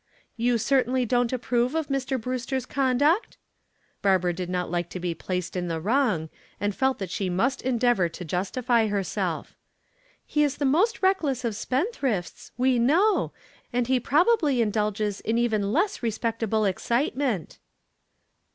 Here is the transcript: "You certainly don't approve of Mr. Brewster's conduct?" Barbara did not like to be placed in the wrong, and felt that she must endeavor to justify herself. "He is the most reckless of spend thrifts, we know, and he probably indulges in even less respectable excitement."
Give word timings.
"You 0.35 0.57
certainly 0.57 1.05
don't 1.05 1.31
approve 1.31 1.75
of 1.75 1.85
Mr. 1.89 2.19
Brewster's 2.19 2.65
conduct?" 2.65 3.37
Barbara 4.01 4.33
did 4.33 4.49
not 4.49 4.71
like 4.71 4.89
to 4.89 4.99
be 4.99 5.13
placed 5.13 5.55
in 5.55 5.67
the 5.67 5.79
wrong, 5.79 6.29
and 6.59 6.73
felt 6.73 6.97
that 6.97 7.11
she 7.11 7.29
must 7.29 7.61
endeavor 7.61 8.09
to 8.09 8.25
justify 8.25 8.87
herself. 8.87 9.55
"He 10.25 10.43
is 10.43 10.57
the 10.57 10.65
most 10.65 11.03
reckless 11.03 11.45
of 11.45 11.55
spend 11.55 11.93
thrifts, 11.93 12.51
we 12.57 12.79
know, 12.79 13.31
and 13.71 13.85
he 13.85 13.99
probably 13.99 14.59
indulges 14.59 15.19
in 15.19 15.37
even 15.37 15.71
less 15.71 16.01
respectable 16.01 16.65
excitement." 16.65 17.59